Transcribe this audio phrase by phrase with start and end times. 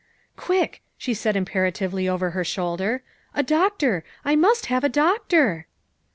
[0.35, 3.03] "Quick," she said imperatively over her shoulder,
[3.35, 5.67] ''a doctor; I must have a doctor.